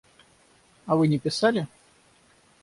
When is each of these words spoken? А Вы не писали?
А 0.87 0.95
Вы 0.95 1.07
не 1.09 1.19
писали? 1.19 1.67